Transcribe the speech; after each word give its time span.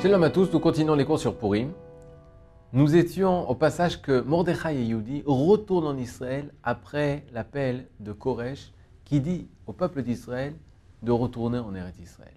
Shalom 0.00 0.22
à 0.22 0.30
tous, 0.30 0.52
nous 0.52 0.60
continuons 0.60 0.94
les 0.94 1.04
cours 1.04 1.18
sur 1.18 1.36
Purim. 1.36 1.72
Nous 2.72 2.94
étions 2.94 3.50
au 3.50 3.56
passage 3.56 4.00
que 4.00 4.20
Mordechai 4.20 4.76
et 4.76 4.84
Yehudi 4.84 5.24
retournent 5.26 5.88
en 5.88 5.96
Israël 5.96 6.54
après 6.62 7.24
l'appel 7.32 7.88
de 7.98 8.12
Koresh 8.12 8.72
qui 9.04 9.18
dit 9.20 9.48
au 9.66 9.72
peuple 9.72 10.02
d'Israël 10.02 10.54
de 11.02 11.10
retourner 11.10 11.58
en 11.58 11.74
Eretz 11.74 11.98
Israël. 11.98 12.36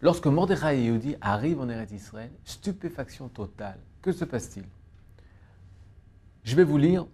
Lorsque 0.00 0.26
Mordechai 0.26 0.80
et 0.80 0.84
Yehudi 0.86 1.14
arrivent 1.20 1.60
en 1.60 1.68
Eretz 1.68 1.92
Israël, 1.92 2.32
stupéfaction 2.42 3.28
totale. 3.28 3.78
Que 4.02 4.10
se 4.10 4.24
passe-t-il? 4.24 4.64
Je 6.42 6.56
vais 6.56 6.64
vous 6.64 6.78
lire 6.78 7.06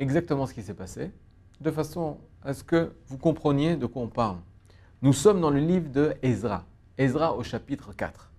exactement 0.00 0.44
ce 0.44 0.54
qui 0.54 0.62
s'est 0.62 0.74
passé, 0.74 1.12
de 1.60 1.70
façon 1.70 2.18
à 2.42 2.52
ce 2.52 2.64
que 2.64 2.90
vous 3.06 3.16
compreniez 3.16 3.76
de 3.76 3.86
quoi 3.86 4.02
on 4.02 4.08
parle. 4.08 4.38
Nous 5.02 5.12
sommes 5.12 5.40
dans 5.40 5.50
le 5.50 5.60
livre 5.60 5.88
de 5.92 6.14
Ezra, 6.20 6.64
Ezra 6.98 7.36
au 7.36 7.44
chapitre 7.44 7.92
4. 7.92 8.31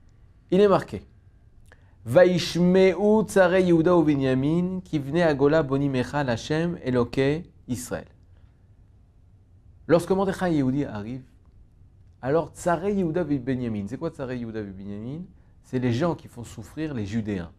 Il 0.54 0.62
est 0.62 0.68
marqué 0.68 1.02
Vaishmeu 2.06 2.94
tsare 3.26 3.58
Yehuda 3.58 3.98
ou 3.98 4.04
Binyamin, 4.04 4.82
qui 4.82 5.00
venait 5.00 5.24
à 5.24 5.34
Gola 5.34 5.64
bonimecha 5.64 6.20
Hashem 6.20 6.78
Eloke 6.84 7.42
Israël. 7.68 8.06
Lorsque 9.88 10.12
Mordechai 10.12 10.54
Yehudi 10.54 10.86
arrivent, 10.86 11.26
alors 12.22 12.52
tsare 12.54 12.88
Yehuda 12.88 13.26
et 13.32 13.40
Benyamin, 13.40 13.86
c'est 13.88 13.98
quoi 13.98 14.12
tsare 14.12 14.34
Yehuda 14.34 14.62
Binyamin? 14.62 15.22
C'est 15.64 15.80
les 15.80 15.92
gens 15.92 16.14
qui 16.14 16.28
font 16.28 16.44
souffrir 16.44 16.94
les 16.94 17.08
Judéens. 17.08 17.52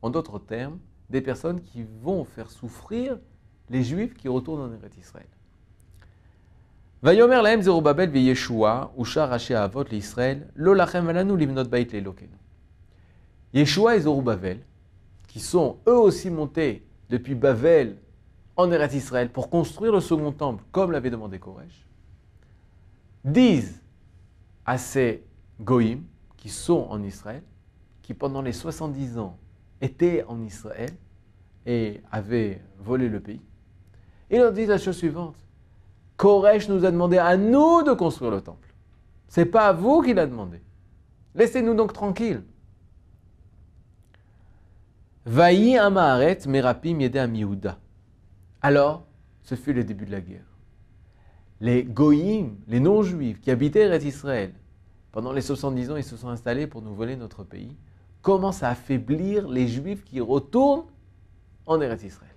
En 0.00 0.08
d'autres 0.08 0.38
termes, 0.38 0.78
des 1.10 1.20
personnes 1.20 1.60
qui 1.60 1.84
vont 2.00 2.24
faire 2.24 2.50
souffrir 2.50 3.18
les 3.68 3.82
Juifs 3.82 4.14
qui 4.14 4.26
retournent 4.26 4.62
en 4.62 4.72
Eretz 4.72 4.96
Israël. 4.96 5.28
Vayomer 7.00 7.42
lahem 7.42 7.62
Zerubabel 7.62 8.10
v'Yeshua, 8.10 8.92
Ushar 8.98 9.32
Avot 9.32 9.84
l'Israël, 9.84 10.48
lo 10.56 10.74
lachem 10.74 11.06
valanu 11.06 11.36
livnot 11.36 11.64
bait 11.64 11.86
le'elokenu. 11.92 12.34
Yeshua 13.54 13.96
et 13.96 14.00
Zorobabel, 14.00 14.60
qui 15.26 15.40
sont 15.40 15.78
eux 15.86 15.98
aussi 15.98 16.30
montés 16.30 16.84
depuis 17.08 17.34
Bavel 17.34 17.96
en 18.56 18.70
Eretz 18.70 18.94
Israël 18.94 19.30
pour 19.30 19.50
construire 19.50 19.92
le 19.92 20.00
second 20.00 20.32
temple, 20.32 20.64
comme 20.72 20.92
l'avait 20.92 21.10
demandé 21.10 21.38
Koresh, 21.38 21.86
disent 23.24 23.80
à 24.66 24.78
ces 24.78 25.24
goïms 25.60 26.04
qui 26.36 26.48
sont 26.48 26.86
en 26.90 27.02
Israël, 27.02 27.42
qui 28.02 28.14
pendant 28.14 28.42
les 28.42 28.52
70 28.52 29.18
ans 29.18 29.36
étaient 29.80 30.24
en 30.28 30.42
Israël 30.42 30.90
et 31.66 32.00
avaient 32.10 32.60
volé 32.78 33.08
le 33.08 33.20
pays, 33.20 33.40
ils 34.30 34.38
leur 34.38 34.52
disent 34.52 34.68
la 34.68 34.78
chose 34.78 34.96
suivante 34.96 35.36
Koresh 36.16 36.68
nous 36.68 36.84
a 36.84 36.90
demandé 36.90 37.16
à 37.16 37.36
nous 37.36 37.82
de 37.82 37.92
construire 37.92 38.32
le 38.32 38.40
temple. 38.40 38.74
C'est 39.28 39.46
pas 39.46 39.68
à 39.68 39.72
vous 39.72 40.02
qu'il 40.02 40.18
a 40.18 40.26
demandé. 40.26 40.60
Laissez-nous 41.34 41.74
donc 41.74 41.92
tranquilles. 41.92 42.42
Vaï 45.28 45.76
Amaharet 45.76 46.38
Merapim 46.46 47.00
Yedem 47.00 47.34
Yehuda. 47.34 47.78
Alors, 48.62 49.04
ce 49.42 49.56
fut 49.56 49.74
le 49.74 49.84
début 49.84 50.06
de 50.06 50.10
la 50.12 50.22
guerre. 50.22 50.46
Les 51.60 51.84
Goïm, 51.84 52.56
les 52.66 52.80
non-juifs 52.80 53.38
qui 53.38 53.50
habitaient 53.50 53.82
Eretz 53.82 54.06
Israël, 54.06 54.54
pendant 55.12 55.32
les 55.32 55.42
70 55.42 55.90
ans, 55.90 55.96
ils 55.96 56.04
se 56.04 56.16
sont 56.16 56.30
installés 56.30 56.66
pour 56.66 56.80
nous 56.80 56.94
voler 56.94 57.14
notre 57.14 57.44
pays, 57.44 57.76
commencent 58.22 58.62
à 58.62 58.70
affaiblir 58.70 59.46
les 59.48 59.68
juifs 59.68 60.02
qui 60.02 60.18
retournent 60.18 60.86
en 61.66 61.78
Eretz 61.78 62.04
Israël. 62.04 62.32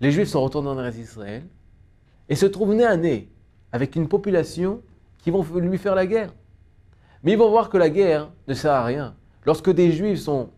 Les 0.00 0.10
juifs 0.10 0.30
sont 0.30 0.42
retournés 0.42 0.70
en 0.70 0.80
Eretz 0.80 0.98
Israël 0.98 1.44
et 2.28 2.34
se 2.34 2.46
trouvent 2.46 2.74
nez 2.74 2.84
à 2.84 2.96
nez 2.96 3.30
avec 3.70 3.94
une 3.94 4.08
population 4.08 4.82
qui 5.18 5.30
vont 5.30 5.44
lui 5.54 5.78
faire 5.78 5.94
la 5.94 6.08
guerre. 6.08 6.34
Mais 7.22 7.32
ils 7.32 7.38
vont 7.38 7.50
voir 7.50 7.70
que 7.70 7.78
la 7.78 7.90
guerre 7.90 8.28
ne 8.48 8.54
sert 8.54 8.72
à 8.72 8.84
rien. 8.84 9.14
Lorsque 9.44 9.70
des 9.70 9.92
juifs 9.92 10.18
sont 10.18 10.50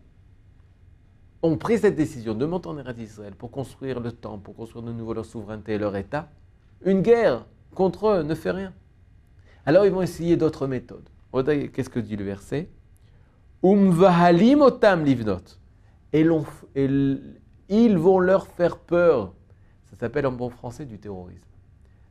ont 1.41 1.57
pris 1.57 1.79
cette 1.79 1.95
décision 1.95 2.33
de 2.33 2.45
monter 2.45 2.67
en 2.67 2.77
Eretz 2.77 2.99
Israël 2.99 3.33
pour 3.35 3.51
construire 3.51 3.99
le 3.99 4.11
temple, 4.11 4.43
pour 4.43 4.55
construire 4.55 4.83
de 4.83 4.91
nouveau 4.91 5.13
leur 5.13 5.25
souveraineté 5.25 5.73
et 5.73 5.77
leur 5.77 5.95
État, 5.95 6.29
une 6.83 7.01
guerre 7.01 7.45
contre 7.73 8.07
eux 8.07 8.23
ne 8.23 8.35
fait 8.35 8.51
rien. 8.51 8.73
Alors 9.65 9.85
ils 9.85 9.91
vont 9.91 10.01
essayer 10.01 10.37
d'autres 10.37 10.67
méthodes. 10.67 11.09
Qu'est-ce 11.31 11.89
que 11.89 11.99
dit 11.99 12.15
le 12.15 12.25
verset? 12.25 12.69
Umvahalim 13.63 14.61
otam 14.61 15.05
livnot. 15.05 15.43
Et, 16.11 16.25
ils 17.69 17.97
vont 17.97 18.19
leur 18.19 18.47
faire 18.47 18.79
peur. 18.79 19.33
Ça 19.91 19.97
s'appelle 19.97 20.25
en 20.25 20.31
bon 20.31 20.49
français 20.49 20.85
du 20.85 20.97
terrorisme. 20.97 21.45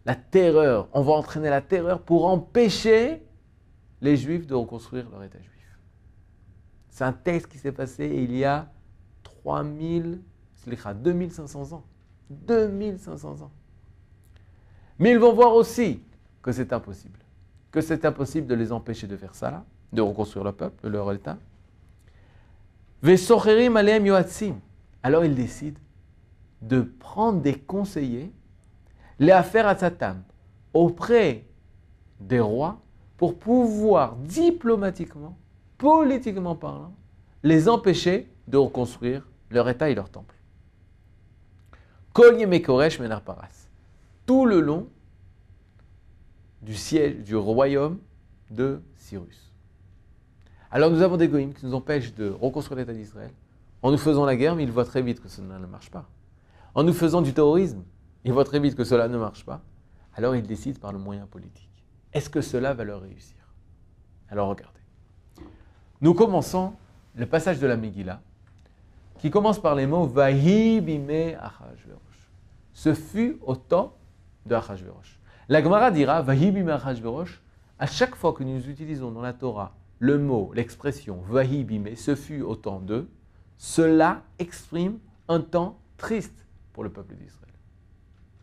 La 0.06 0.14
terreur. 0.14 0.88
On 0.92 1.02
va 1.02 1.14
entraîner 1.14 1.50
la 1.50 1.60
terreur 1.60 2.00
pour 2.00 2.26
empêcher 2.26 3.22
les 4.00 4.16
juifs 4.16 4.46
de 4.46 4.54
reconstruire 4.54 5.10
leur 5.10 5.24
État 5.24 5.40
juif. 5.40 5.78
C'est 6.90 7.04
un 7.04 7.12
texte 7.12 7.50
qui 7.50 7.58
s'est 7.58 7.72
passé 7.72 8.06
il 8.06 8.36
y 8.36 8.44
a 8.44 8.70
3000, 9.48 10.20
2500 10.66 11.72
ans. 11.72 11.84
2500 12.28 13.40
ans. 13.40 13.50
Mais 14.98 15.12
ils 15.12 15.18
vont 15.18 15.32
voir 15.32 15.54
aussi 15.54 16.02
que 16.42 16.52
c'est 16.52 16.70
impossible. 16.70 17.18
Que 17.70 17.80
c'est 17.80 18.04
impossible 18.04 18.46
de 18.46 18.54
les 18.54 18.72
empêcher 18.72 19.06
de 19.06 19.16
faire 19.16 19.34
ça 19.34 19.50
là, 19.50 19.64
de 19.90 20.02
reconstruire 20.02 20.44
leur 20.44 20.54
peuple, 20.54 20.86
leur 20.88 21.10
État. 21.14 21.38
Alors 25.02 25.24
ils 25.24 25.34
décident 25.34 25.80
de 26.60 26.82
prendre 26.82 27.40
des 27.40 27.54
conseillers, 27.54 28.30
les 29.18 29.32
affaires 29.32 29.66
à 29.66 29.78
Satan, 29.78 30.16
auprès 30.74 31.46
des 32.20 32.40
rois, 32.40 32.80
pour 33.16 33.38
pouvoir 33.38 34.16
diplomatiquement, 34.16 35.38
politiquement 35.78 36.54
parlant, 36.54 36.92
les 37.42 37.66
empêcher 37.68 38.30
de 38.46 38.58
reconstruire 38.58 39.27
leur 39.50 39.68
État 39.68 39.90
et 39.90 39.94
leur 39.94 40.10
temple. 40.10 40.34
Koresh 42.12 42.98
Menarparas. 42.98 43.68
Tout 44.26 44.44
le 44.44 44.60
long 44.60 44.88
du 46.62 46.74
siège 46.74 47.22
du 47.24 47.36
royaume 47.36 47.98
de 48.50 48.82
Cyrus. 48.96 49.52
Alors 50.70 50.90
nous 50.90 51.02
avons 51.02 51.16
des 51.16 51.28
goïms 51.28 51.54
qui 51.54 51.64
nous 51.64 51.74
empêchent 51.74 52.14
de 52.14 52.28
reconstruire 52.28 52.78
l'État 52.78 52.92
d'Israël 52.92 53.30
en 53.80 53.90
nous 53.90 53.98
faisant 53.98 54.24
la 54.24 54.36
guerre, 54.36 54.56
mais 54.56 54.64
ils 54.64 54.72
voient 54.72 54.84
très 54.84 55.02
vite 55.02 55.20
que 55.20 55.28
cela 55.28 55.58
ne 55.58 55.66
marche 55.66 55.90
pas. 55.90 56.08
En 56.74 56.82
nous 56.82 56.92
faisant 56.92 57.22
du 57.22 57.32
terrorisme, 57.32 57.84
ils 58.24 58.32
voient 58.32 58.44
très 58.44 58.60
vite 58.60 58.74
que 58.74 58.84
cela 58.84 59.08
ne 59.08 59.16
marche 59.16 59.44
pas. 59.44 59.62
Alors 60.14 60.34
ils 60.34 60.46
décident 60.46 60.80
par 60.80 60.92
le 60.92 60.98
moyen 60.98 61.26
politique. 61.26 61.70
Est-ce 62.12 62.28
que 62.28 62.40
cela 62.40 62.74
va 62.74 62.84
leur 62.84 63.02
réussir? 63.02 63.36
Alors 64.28 64.48
regardez. 64.48 64.80
Nous 66.00 66.14
commençons 66.14 66.74
le 67.14 67.26
passage 67.26 67.60
de 67.60 67.66
la 67.66 67.76
Megillah 67.76 68.20
qui 69.18 69.30
commence 69.30 69.58
par 69.58 69.74
les 69.74 69.86
mots 69.86 70.06
Vahi 70.06 70.80
bime 70.80 71.36
Achashverosh. 71.40 72.30
Ce 72.72 72.94
fut 72.94 73.38
au 73.42 73.56
temps 73.56 73.96
de 74.46 74.54
Achashverosh. 74.54 75.18
La 75.48 75.62
Gemara 75.62 75.90
dira 75.90 76.22
Vahi 76.22 76.50
bime 76.50 76.68
Achashverosh. 76.68 77.42
À 77.78 77.86
chaque 77.86 78.14
fois 78.14 78.32
que 78.32 78.42
nous 78.42 78.68
utilisons 78.68 79.10
dans 79.10 79.20
la 79.20 79.32
Torah 79.32 79.74
le 79.98 80.18
mot, 80.18 80.52
l'expression 80.54 81.20
Vahi 81.28 81.64
bime, 81.64 81.94
ce 81.96 82.14
fut 82.14 82.42
au 82.42 82.54
temps 82.56 82.80
de, 82.80 83.08
cela 83.56 84.22
exprime 84.38 84.98
un 85.28 85.40
temps 85.40 85.78
triste 85.96 86.46
pour 86.72 86.84
le 86.84 86.90
peuple 86.90 87.14
d'Israël. 87.14 87.52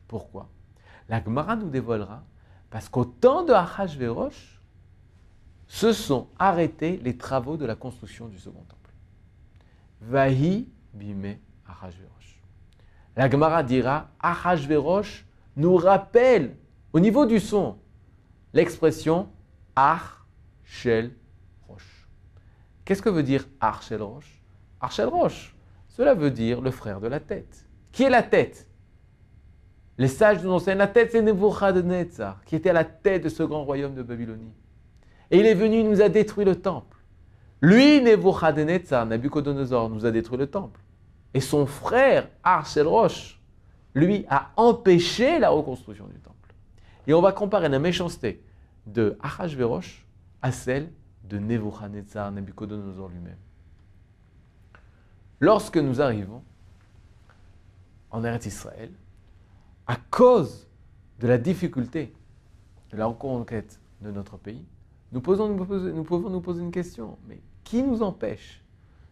Pourquoi? 0.08 0.50
La 1.08 1.24
Gemara 1.24 1.56
nous 1.56 1.70
dévoilera 1.70 2.24
parce 2.70 2.90
qu'au 2.90 3.06
temps 3.06 3.44
de 3.44 3.54
Achashverosh, 3.54 4.56
se 5.68 5.94
sont 5.94 6.28
arrêtés 6.38 7.00
les 7.04 7.18
travaux 7.18 7.58
de 7.58 7.66
la 7.66 7.76
construction 7.76 8.28
du 8.28 8.38
second 8.38 8.64
temple. 8.68 8.85
Vahi 10.08 10.68
bime 10.94 11.38
Achashverosh. 11.68 12.42
La 13.16 13.30
Gemara 13.30 13.64
dira 13.64 14.10
Achashverosh 14.20 15.26
nous 15.56 15.76
rappelle 15.76 16.56
au 16.94 17.00
niveau 17.00 17.26
du 17.26 17.40
son 17.40 17.78
l'expression 18.54 19.30
Ach 19.76 20.26
Shel 20.64 21.12
Rosh. 21.68 22.08
Qu'est-ce 22.84 23.02
que 23.02 23.10
veut 23.10 23.24
dire 23.24 23.46
Rosh? 23.62 24.42
Ach 24.80 24.92
Shel 24.92 25.08
Rosh, 25.08 25.56
cela 25.88 26.14
veut 26.14 26.32
dire 26.32 26.62
le 26.62 26.72
frère 26.72 27.02
de 27.02 27.08
la 27.08 27.20
tête. 27.20 27.66
Qui 27.92 28.04
est 28.04 28.10
la 28.10 28.24
tête? 28.24 28.68
Les 29.98 30.08
sages 30.08 30.44
nous 30.44 30.52
enseignent 30.52 30.78
la 30.78 30.88
tête, 30.88 31.12
c'est 31.14 31.22
Nebuchadnezzar, 31.22 32.44
qui 32.46 32.56
était 32.56 32.72
à 32.72 32.74
la 32.74 32.84
tête 32.84 33.24
de 33.24 33.30
ce 33.30 33.44
grand 33.44 33.64
royaume 33.64 33.96
de 33.96 34.04
Babylonie. 34.04 34.54
Et 35.32 35.40
il 35.40 35.46
est 35.46 35.54
venu, 35.54 35.80
il 35.80 35.90
nous 35.90 36.02
a 36.02 36.10
détruit 36.10 36.46
le 36.46 36.62
temple. 36.62 36.95
Lui, 37.62 38.02
Nebuchadnezzar, 38.02 39.06
Nabucodonosor, 39.06 39.90
nous 39.90 40.06
a 40.06 40.12
détruit 40.12 40.38
le 40.38 40.48
temple. 40.48 40.80
Et 41.34 41.42
son 41.42 41.66
frère, 41.66 42.30
Arshel 42.44 42.88
Roche, 42.88 43.40
lui, 43.94 44.26
a 44.30 44.52
empêché 44.58 45.40
la 45.40 45.50
reconstruction 45.50 46.08
du 46.08 46.20
temple. 46.20 46.54
Et 47.08 47.14
on 47.14 47.22
va 47.22 47.32
comparer 47.32 47.70
la 47.70 47.80
méchanceté 47.80 48.44
de 48.86 49.18
Achashverosh 49.22 50.06
à 50.42 50.52
celle 50.52 50.92
de 51.24 51.38
Nebuchadnezzar, 51.40 52.32
Nabucodonosor 52.32 53.10
lui-même. 53.10 53.38
Lorsque 55.40 55.78
nous 55.78 56.02
arrivons 56.02 56.44
en 58.12 58.24
Eretz 58.24 58.46
Israël, 58.46 58.92
à 59.88 59.98
cause 60.10 60.68
de 61.20 61.28
la 61.28 61.38
difficulté 61.38 62.14
de 62.92 62.98
la 62.98 63.06
reconquête 63.06 63.80
de 64.02 64.12
notre 64.12 64.38
pays, 64.38 64.66
nous, 65.16 65.22
pouvons 65.22 66.30
nous 66.30 66.42
poser 66.42 66.62
une 66.62 66.72
question. 66.72 67.18
Mais 67.28 67.40
qui 67.64 67.82
nous 67.82 68.04
empêche? 68.04 68.62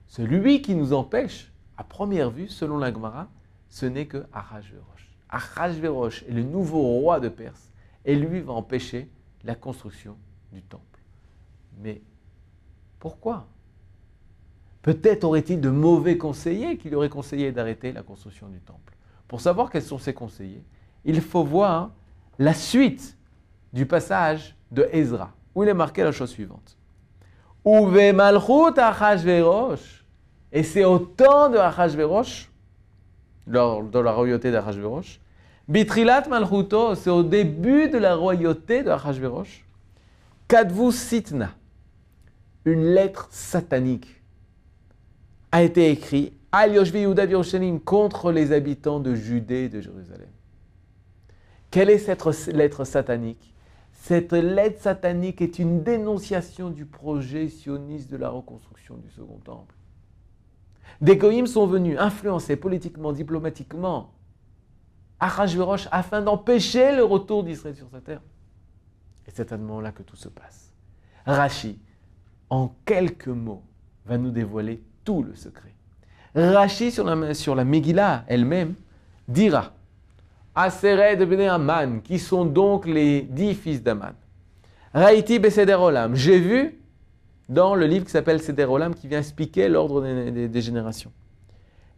Celui 0.08 0.62
qui 0.62 0.76
nous 0.76 0.92
empêche, 0.92 1.52
à 1.78 1.84
première 1.86 2.30
vue, 2.30 2.50
selon 2.50 2.78
la 2.78 2.94
Gemara, 2.94 3.30
ce 3.70 3.86
n'est 3.86 4.06
que 4.06 4.26
Ahashverosh. 4.34 5.10
Ahashverosh 5.30 6.24
est 6.24 6.34
le 6.34 6.44
nouveau 6.44 6.82
roi 6.82 7.22
de 7.22 7.30
Perse 7.30 7.72
et 8.04 8.16
lui 8.16 8.42
va 8.42 8.52
empêcher 8.52 9.10
la 9.46 9.56
construction 9.56 10.18
du 10.52 10.62
temple. 10.62 11.00
Mais 11.80 12.02
pourquoi? 13.00 13.48
Peut-être 14.82 15.24
aurait-il 15.24 15.62
de 15.62 15.70
mauvais 15.70 16.18
conseillers 16.18 16.78
qui 16.78 16.90
lui 16.90 16.96
auraient 16.96 17.10
conseillé 17.10 17.54
d'arrêter 17.54 17.94
la 17.94 18.04
construction 18.04 18.50
du 18.50 18.60
temple. 18.60 18.94
Pour 19.30 19.40
savoir 19.40 19.72
quels 19.72 19.84
sont 19.84 19.98
ces 19.98 20.14
conseillers, 20.14 20.64
il 21.06 21.22
faut 21.22 21.46
voir 21.46 21.92
la 22.38 22.54
suite 22.54 23.18
du 23.72 23.86
passage 23.86 24.56
de 24.72 24.88
Ezra, 24.92 25.32
où 25.56 25.64
il 25.64 25.70
est 25.70 25.74
marqué 25.74 26.04
la 26.04 26.12
chose 26.12 26.30
suivante. 26.30 26.78
Uve 27.66 28.14
malchut 28.14 28.78
Achashverosh. 28.78 30.04
Et 30.52 30.64
c'est 30.64 30.84
au 30.84 31.00
temps 31.00 31.50
de 31.50 31.58
Achashverosh, 31.58 32.50
de 33.48 34.00
la 34.00 34.12
royauté 34.12 34.52
d'Achashverosh, 34.52 35.20
Bitrilat 35.68 36.28
malchuto, 36.30 36.94
c'est 36.96 37.10
au 37.10 37.24
début 37.24 37.90
de 37.90 37.98
la 37.98 38.16
royauté 38.16 38.84
de 38.84 38.90
Achashverosh, 38.90 39.66
Kadvu 40.48 40.92
Sitna, 40.92 41.52
une 42.66 42.86
lettre 42.94 43.28
satanique, 43.32 44.22
a 45.52 45.64
été 45.64 45.90
écrite 45.90 46.34
Al 46.52 46.76
contre 47.86 48.32
les 48.32 48.52
habitants 48.52 49.00
de 49.00 49.16
Judée 49.16 49.64
et 49.64 49.70
de 49.70 49.82
Jérusalem. 49.82 50.30
Quelle 51.72 51.90
est 51.90 51.98
cette 51.98 52.24
lettre 52.48 52.84
satanique? 52.84 53.53
Cette 54.04 54.34
lettre 54.34 54.82
satanique 54.82 55.42
est 55.42 55.60
une 55.60 55.82
dénonciation 55.82 56.70
du 56.70 56.86
projet 56.86 57.48
sioniste 57.48 58.12
de 58.12 58.18
la 58.18 58.28
reconstruction 58.28 58.98
du 58.98 59.10
Second 59.10 59.40
Temple. 59.46 59.76
Des 61.00 61.16
goïms 61.16 61.48
sont 61.48 61.68
venus 61.68 61.98
influencer 61.98 62.58
politiquement, 62.58 63.14
diplomatiquement 63.14 64.12
Achashverosh 65.22 65.88
afin 65.90 66.22
d'empêcher 66.22 66.94
le 66.94 67.06
retour 67.06 67.46
d'Israël 67.46 67.78
sur 67.78 67.90
sa 67.90 68.02
terre. 68.02 68.20
Et 69.26 69.32
c'est 69.34 69.54
à 69.54 69.56
ce 69.56 69.62
moment-là 69.62 69.94
que 69.94 70.04
tout 70.04 70.18
se 70.18 70.28
passe. 70.28 70.74
Rachi, 71.26 71.80
en 72.50 72.76
quelques 72.84 73.30
mots, 73.30 73.64
va 74.06 74.18
nous 74.18 74.32
dévoiler 74.32 74.84
tout 75.06 75.24
le 75.24 75.34
secret. 75.34 75.74
Rachi 76.36 76.92
sur 76.92 77.06
la, 77.06 77.34
sur 77.34 77.56
la 77.56 77.64
Megillah 77.64 78.26
elle-même 78.28 78.76
dira 79.30 79.72
Aseret 80.56 81.18
de 81.18 81.48
Aman, 81.48 82.02
qui 82.02 82.20
sont 82.20 82.46
donc 82.46 82.86
les 82.86 83.22
dix 83.22 83.56
fils 83.56 83.82
d'Aman. 83.82 84.14
Raïti 84.94 85.40
Beseder 85.40 85.74
Olam, 85.74 86.16
j'ai 86.16 86.40
vu 86.40 86.80
dans 87.50 87.74
le 87.76 87.88
livre 87.88 88.06
qui 88.06 88.12
s'appelle 88.12 88.42
Seder 88.42 88.66
Olam, 88.66 88.94
qui 88.94 89.08
vient 89.08 89.20
expliquer 89.20 89.68
l'ordre 89.68 90.02
des, 90.02 90.62
générations. 90.62 91.12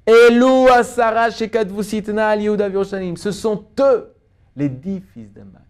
Elou 0.05 0.67
Ce 3.17 3.31
sont 3.31 3.65
eux, 3.79 4.13
les 4.55 4.69
dix 4.69 5.01
fils 5.13 5.33
d'Aman, 5.33 5.65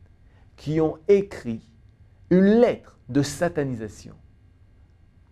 qui 0.55 0.79
ont 0.79 0.97
écrit 1.07 1.61
une 2.29 2.45
lettre 2.45 2.99
de 3.09 3.23
satanisation 3.23 4.13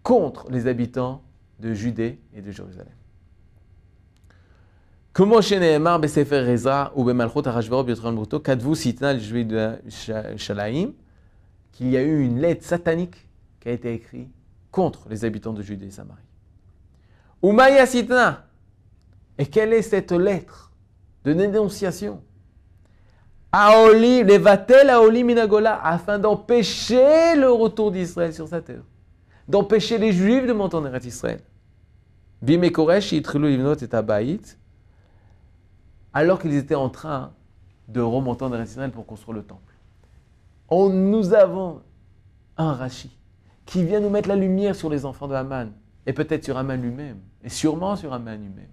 contre 0.01 0.49
les 0.49 0.67
habitants 0.67 1.21
de 1.59 1.73
Judée 1.73 2.19
et 2.35 2.41
de 2.41 2.51
Jérusalem. 2.51 2.93
Comment 5.13 5.41
chez 5.41 5.59
Nehemar, 5.59 5.99
Besefer 5.99 6.39
Reza 6.39 6.91
ou 6.95 7.03
Bemalchot 7.03 7.47
Arashvarot 7.47 7.83
Biotron 7.83 8.13
Bruto, 8.13 8.39
Kadvu 8.39 8.73
Sitna, 8.75 9.13
le 9.13 9.19
juif 9.19 9.45
de 9.45 9.77
Shalaim, 10.37 10.93
qu'il 11.71 11.91
y 11.91 11.97
a 11.97 12.01
eu 12.01 12.23
une 12.23 12.39
lettre 12.39 12.65
satanique 12.65 13.27
qui 13.59 13.69
a 13.69 13.73
été 13.73 13.93
écrite 13.93 14.31
contre 14.71 15.07
les 15.09 15.23
habitants 15.23 15.53
de 15.53 15.61
Judée 15.61 15.85
et 15.85 15.91
Samarie. 15.91 16.23
Umaya 17.43 17.85
Sitna, 17.85 18.47
et 19.37 19.45
quelle 19.45 19.73
est 19.73 19.83
cette 19.83 20.13
lettre 20.13 20.71
de 21.25 21.33
dénonciation? 21.33 22.23
Aoli, 23.51 24.23
levatel 24.23 24.89
Aoli 24.89 25.23
Minagola, 25.23 25.79
afin 25.83 26.17
d'empêcher 26.17 27.35
le 27.35 27.51
retour 27.51 27.91
d'Israël 27.91 28.33
sur 28.33 28.47
sa 28.47 28.61
terre, 28.61 28.81
d'empêcher 29.47 29.99
les 29.99 30.11
Juifs 30.11 30.47
de 30.47 30.53
monter 30.53 30.77
en 30.77 30.91
Israël. 30.95 31.41
Bimekoresh, 32.41 33.11
Itrilu, 33.11 33.51
Livnot 33.51 33.75
et 33.75 33.87
Tabaït, 33.87 34.57
alors 36.13 36.39
qu'ils 36.39 36.55
étaient 36.55 36.75
en 36.75 36.89
train 36.89 37.33
de 37.87 38.01
remonter 38.01 38.45
en 38.45 38.61
Israël 38.61 38.91
pour 38.91 39.05
construire 39.05 39.37
le 39.37 39.43
temple. 39.43 39.73
On, 40.69 40.89
nous 40.89 41.33
avons 41.33 41.81
un 42.57 42.73
Rashi 42.73 43.17
qui 43.65 43.83
vient 43.83 43.99
nous 43.99 44.09
mettre 44.09 44.29
la 44.29 44.35
lumière 44.35 44.75
sur 44.75 44.89
les 44.89 45.05
enfants 45.05 45.27
de 45.27 45.35
et 46.05 46.13
peut-être 46.13 46.43
sur 46.43 46.57
Haman 46.57 46.81
lui-même, 46.81 47.19
et 47.43 47.49
sûrement 47.49 47.95
sur 47.95 48.13
Haman 48.13 48.39
lui-même. 48.39 48.69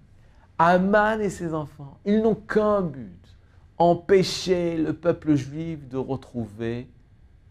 Haman 0.57 1.21
et 1.21 1.29
ses 1.29 1.53
enfants, 1.53 1.97
ils 2.05 2.21
n'ont 2.21 2.35
qu'un 2.35 2.81
but, 2.81 3.37
empêcher 3.77 4.77
le 4.77 4.93
peuple 4.93 5.35
juif 5.35 5.87
de 5.87 5.97
retrouver 5.97 6.89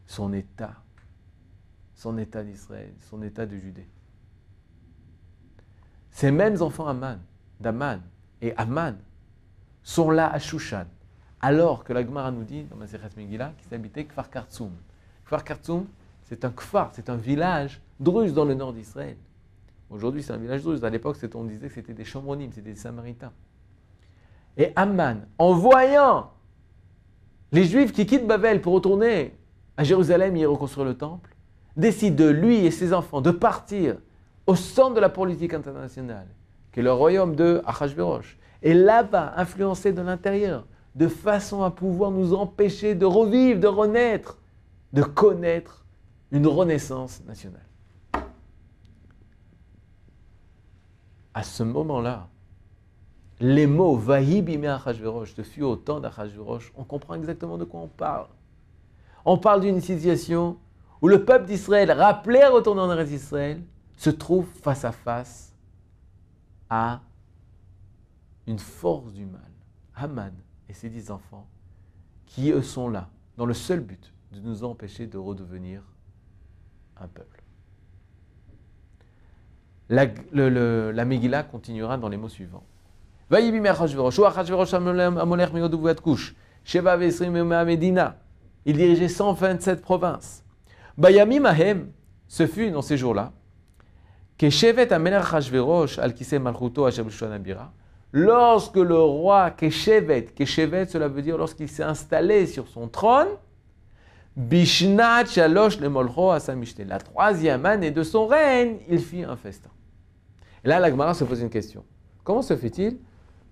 son 0.06 0.32
état, 0.32 0.75
son 1.94 2.19
état 2.19 2.44
d'Israël, 2.44 2.92
son 3.08 3.22
état 3.22 3.46
de 3.46 3.56
Judée. 3.56 3.88
Ces 6.10 6.31
mêmes 6.31 6.60
enfants 6.60 6.94
d'Aman 7.58 8.00
et 8.42 8.54
Haman 8.56 8.96
sont 9.82 10.11
là 10.11 10.32
à 10.32 10.38
Shushan, 10.38 10.87
alors 11.41 11.85
que 11.85 11.93
la 11.93 12.05
Gemara 12.05 12.31
nous 12.31 12.44
dit 12.44 12.65
dans 12.65 12.77
Masechet 12.77 13.09
Megillah 13.17 13.53
qu'ils 13.59 13.75
habitaient 13.75 14.05
Kfar 14.05 14.31
Kartsum. 14.31 14.73
Kfar 15.25 15.44
Kartsum, 15.44 15.87
c'est 16.23 16.44
un 16.44 16.50
kfar, 16.50 16.91
c'est 16.93 17.11
un 17.11 17.17
village 17.17 17.81
druze 17.99 18.35
dans 18.35 18.44
le 18.44 18.55
nord 18.55 18.73
d'Israël. 18.73 19.17
Aujourd'hui, 19.91 20.23
c'est 20.23 20.32
un 20.32 20.37
village 20.37 20.62
druze. 20.62 20.85
À 20.85 20.91
l'époque, 20.91 21.17
on 21.35 21.44
disait 21.44 21.67
que 21.67 21.75
c'était 21.75 21.93
des 21.93 22.05
Chomronim, 22.05 22.50
c'était 22.53 22.71
des 22.71 22.77
Samaritains. 22.77 23.32
Et 24.56 24.73
Amman, 24.77 25.27
en 25.38 25.53
voyant 25.53 26.31
les 27.50 27.65
Juifs 27.65 27.93
qui 27.93 28.06
quittent 28.06 28.26
Babel 28.26 28.61
pour 28.61 28.75
retourner 28.75 29.37
à 29.76 29.83
Jérusalem 29.83 30.37
et 30.37 30.41
y 30.41 30.47
reconstruire 30.47 30.87
le 30.87 30.97
temple, 30.97 31.35
décide 31.76 32.15
de 32.15 32.29
lui 32.29 32.65
et 32.65 32.71
ses 32.71 32.93
enfants 32.93 33.21
de 33.21 33.31
partir 33.31 33.97
au 34.47 34.55
centre 34.55 34.94
de 34.94 35.00
la 35.00 35.09
politique 35.09 35.55
internationale, 35.55 36.26
qui 36.73 36.81
est 36.81 36.83
le 36.83 36.93
royaume 36.93 37.35
de 37.35 37.62
Achashverosh, 37.67 38.38
et 38.62 38.75
là-bas 38.75 39.35
influencer 39.37 39.93
de 39.93 40.03
l'intérieur, 40.03 40.67
de 40.95 41.09
façon 41.09 41.62
à 41.62 41.71
pouvoir 41.71 42.11
nous 42.11 42.35
empêcher 42.35 42.95
de 42.95 43.07
revivre, 43.07 43.61
de 43.61 43.67
renaître, 43.67 44.39
de 44.93 45.02
connaître 45.02 45.85
une 46.31 46.47
renaissance 46.47 47.23
nationale. 47.25 47.67
À 51.33 51.43
ce 51.43 51.62
moment-là, 51.62 52.29
les 53.40 53.67
mots 53.67 53.97
Vahib 53.97 54.64
Achashverosh, 54.64 55.35
de 55.35 55.43
fut 55.43 55.62
au 55.62 55.76
temps 55.76 56.00
d'Achashverosh, 56.00 56.73
on 56.76 56.85
comprend 56.85 57.14
exactement 57.14 57.57
de 57.57 57.64
quoi 57.64 57.81
on 57.81 57.88
parle. 57.88 58.26
On 59.25 59.38
parle 59.38 59.61
d'une 59.61 59.81
situation 59.81 60.59
où 61.00 61.09
le 61.09 61.25
peuple 61.25 61.47
d'Israël, 61.47 61.90
rappelé 61.93 62.40
à 62.40 62.50
retourner 62.50 62.83
en 62.83 62.99
Israël, 63.00 63.62
se 63.97 64.11
trouve 64.11 64.47
face 64.62 64.85
à 64.85 64.93
face 64.93 65.55
à 66.69 67.00
une 68.50 68.59
force 68.59 69.12
du 69.12 69.25
mal, 69.26 69.40
Haman 69.95 70.33
et 70.69 70.73
ses 70.73 70.88
dix 70.88 71.11
enfants, 71.12 71.47
qui 72.26 72.50
eux 72.50 72.62
sont 72.62 72.88
là, 72.88 73.09
dans 73.37 73.47
le 73.47 73.54
seul 73.54 73.78
but 73.80 74.12
de 74.33 74.40
nous 74.40 74.64
empêcher 74.64 75.07
de 75.07 75.19
redevenir 75.19 75.83
un 76.97 77.07
peuple. 77.07 77.42
La, 79.88 81.04
Megillah 81.04 81.45
continuera 81.45 81.97
dans 81.97 82.09
les 82.09 82.16
mots 82.16 82.28
suivants. 82.28 82.64
Il 88.66 88.76
dirigeait 88.76 89.09
127 89.09 89.80
provinces. 89.80 90.45
Bayami 90.99 91.40
ce 92.28 92.47
fut 92.47 92.71
dans 92.71 92.83
ces 92.83 92.97
jours-là, 92.97 93.33
que 94.38 94.50
Shevet 94.50 94.92
Amelech 94.92 95.33
Hashverosh 95.33 95.99
al 95.99 96.14
Malchuto 96.40 96.85
Abira, 96.87 97.73
lorsque 98.12 98.76
le 98.76 98.99
roi 98.99 99.50
Keshevet, 99.50 100.26
Keshevet 100.35 100.87
cela 100.87 101.09
veut 101.09 101.23
dire 101.23 101.38
lorsqu'il 101.38 101.69
s'est 101.69 101.83
installé 101.83 102.47
sur 102.47 102.69
son 102.69 102.88
trône, 102.88 103.29
Bishnat 104.37 105.26
Shalosh 105.26 105.81
le 105.81 105.88
Molcho 105.88 106.33
La 106.87 106.99
troisième 106.99 107.67
année 107.67 107.90
de 107.90 108.02
son 108.02 108.26
règne, 108.26 108.79
il 108.88 109.00
fit 109.00 109.25
un 109.25 109.37
festin. 109.37 109.71
Et 110.64 110.69
là, 110.69 110.79
la 110.79 111.14
se 111.14 111.25
pose 111.25 111.40
une 111.40 111.50
question. 111.50 111.85
Comment 112.23 112.43
se 112.43 112.57
fait-il 112.57 112.99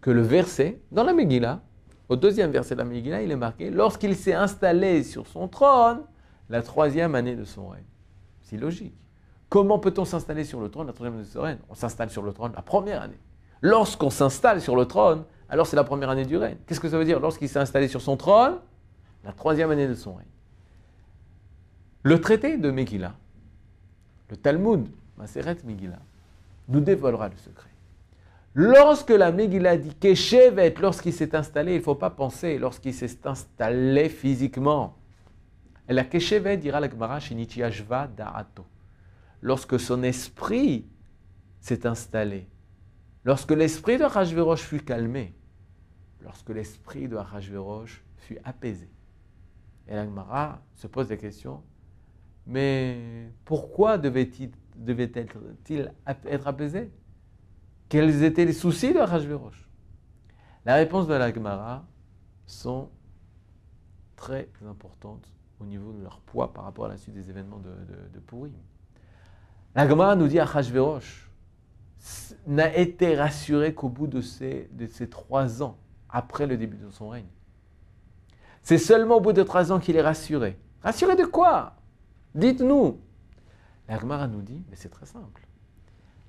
que 0.00 0.10
le 0.10 0.22
verset, 0.22 0.80
dans 0.92 1.04
la 1.04 1.12
Megillah, 1.12 1.60
au 2.08 2.16
deuxième 2.16 2.50
verset 2.50 2.74
de 2.74 2.80
la 2.80 2.84
Megillah, 2.84 3.22
il 3.22 3.30
est 3.30 3.36
marqué 3.36 3.70
lorsqu'il 3.70 4.14
s'est 4.14 4.34
installé 4.34 5.02
sur 5.02 5.26
son 5.26 5.48
trône, 5.48 6.02
la 6.48 6.62
troisième 6.62 7.14
année 7.14 7.34
de 7.34 7.44
son 7.44 7.68
règne? 7.68 7.84
C'est 8.40 8.56
logique. 8.56 8.94
Comment 9.48 9.78
peut-on 9.78 10.04
s'installer 10.04 10.44
sur 10.44 10.60
le 10.60 10.70
trône 10.70 10.86
la 10.86 10.92
troisième 10.92 11.18
année 11.18 11.26
de 11.26 11.32
son 11.32 11.42
règne? 11.42 11.58
On 11.68 11.74
s'installe 11.74 12.10
sur 12.10 12.22
le 12.22 12.32
trône 12.32 12.52
la 12.54 12.62
première 12.62 13.02
année. 13.02 13.18
Lorsqu'on 13.60 14.10
s'installe 14.10 14.60
sur 14.60 14.76
le 14.76 14.86
trône, 14.86 15.24
alors 15.48 15.66
c'est 15.66 15.76
la 15.76 15.84
première 15.84 16.10
année 16.10 16.24
du 16.24 16.36
règne. 16.36 16.56
Qu'est-ce 16.66 16.80
que 16.80 16.88
ça 16.88 16.98
veut 16.98 17.04
dire 17.04 17.20
Lorsqu'il 17.20 17.48
s'est 17.48 17.58
installé 17.58 17.88
sur 17.88 18.00
son 18.00 18.16
trône, 18.16 18.58
la 19.24 19.32
troisième 19.32 19.70
année 19.70 19.88
de 19.88 19.94
son 19.94 20.14
règne. 20.14 20.26
Le 22.02 22.20
traité 22.20 22.56
de 22.56 22.70
Megillah, 22.70 23.14
le 24.30 24.36
Talmud 24.36 24.86
Maseret 25.16 25.56
Megillah, 25.64 25.98
nous 26.68 26.80
dévoilera 26.80 27.28
le 27.28 27.36
secret. 27.36 27.70
Lorsque 28.54 29.10
la 29.10 29.32
Megillah 29.32 29.76
dit 29.76 29.94
Keshevet, 29.94 30.74
lorsqu'il 30.80 31.12
s'est 31.12 31.34
installé, 31.34 31.74
il 31.74 31.78
ne 31.78 31.82
faut 31.82 31.94
pas 31.94 32.10
penser 32.10 32.58
lorsqu'il 32.58 32.94
s'est 32.94 33.18
installé 33.24 34.08
physiquement. 34.08 34.96
Et 35.88 35.92
la 35.92 36.04
Keshevet 36.04 36.56
dira 36.56 36.80
la 36.80 36.88
Gemara 36.88 37.20
Shinichiashva 37.20 38.08
Da'ato. 38.08 38.64
Lorsque 39.40 39.78
son 39.78 40.02
esprit 40.02 40.84
s'est 41.60 41.86
installé, 41.86 42.48
lorsque 43.28 43.50
l'esprit 43.50 43.98
de 43.98 44.04
Rajverosh 44.04 44.62
fut 44.62 44.80
calmé, 44.80 45.34
lorsque 46.22 46.48
l'esprit 46.48 47.08
de 47.08 47.16
Rajverosh 47.16 48.02
fut 48.16 48.38
apaisé. 48.42 48.88
Et 49.86 49.94
la 49.94 50.06
Gemara 50.06 50.62
se 50.74 50.86
pose 50.86 51.10
la 51.10 51.18
question 51.18 51.62
mais 52.46 53.30
pourquoi 53.44 53.98
devait-il 53.98 54.50
devait 54.76 55.12
être, 55.14 55.36
être 56.24 56.48
apaisé? 56.48 56.90
Quels 57.90 58.22
étaient 58.22 58.46
les 58.46 58.54
soucis 58.54 58.94
de 58.94 58.98
Rajverosh? 58.98 59.68
La 60.64 60.76
réponse 60.76 61.06
de 61.06 61.12
la 61.12 61.30
Gemara 61.30 61.84
sont 62.46 62.88
très 64.16 64.48
importantes 64.66 65.30
au 65.60 65.66
niveau 65.66 65.92
de 65.92 66.02
leur 66.02 66.20
poids 66.20 66.54
par 66.54 66.64
rapport 66.64 66.86
à 66.86 66.88
la 66.88 66.96
suite 66.96 67.12
des 67.12 67.28
événements 67.28 67.58
de, 67.58 67.74
de, 68.14 68.20
Purim. 68.20 68.54
La 69.74 69.86
Gemara 69.86 70.16
nous 70.16 70.28
dit 70.28 70.38
à 70.38 70.46
Rajverosh 70.46 71.30
n'a 72.48 72.74
été 72.74 73.14
rassuré 73.14 73.74
qu'au 73.74 73.90
bout 73.90 74.06
de 74.06 74.22
ces, 74.22 74.70
trois 75.10 75.62
ans, 75.62 75.76
après 76.08 76.46
le 76.46 76.56
début 76.56 76.78
de 76.78 76.90
son 76.90 77.10
règne. 77.10 77.28
C'est 78.62 78.78
seulement 78.78 79.16
au 79.16 79.20
bout 79.20 79.34
de 79.34 79.42
trois 79.42 79.70
ans 79.70 79.78
qu'il 79.78 79.96
est 79.96 80.02
rassuré. 80.02 80.58
Rassuré 80.82 81.14
de 81.14 81.24
quoi? 81.24 81.74
Dites-nous. 82.34 82.98
La 83.86 84.26
nous 84.26 84.42
dit, 84.42 84.64
mais 84.70 84.76
c'est 84.76 84.88
très 84.88 85.06
simple. 85.06 85.46